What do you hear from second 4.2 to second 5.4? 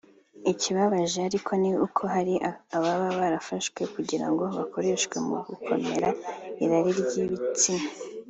ngo bakoreshwe mu